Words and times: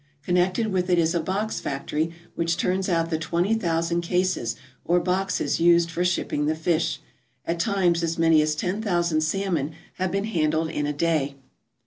Connected 0.23 0.65
>with 0.73 0.89
it 0.89 0.97
is 0.97 1.13
a 1.13 1.19
box 1.19 1.59
factory 1.59 2.11
which 2.33 2.57
turns 2.57 2.89
out 2.89 3.11
the 3.11 3.19
twenty 3.19 3.53
thousand 3.53 4.01
cases 4.01 4.55
or 4.83 4.99
boxes 4.99 5.59
used 5.59 5.91
for 5.91 6.03
shipping 6.03 6.47
the 6.47 6.55
fish. 6.55 6.99
At 7.45 7.59
times 7.59 8.01
as 8.01 8.17
many 8.17 8.41
as 8.41 8.55
ten 8.55 8.81
thousand 8.81 9.21
salmon 9.21 9.73
have 9.99 10.11
been 10.11 10.23
handled 10.25 10.71
in 10.71 10.87
a 10.87 10.91
day. 10.93 11.35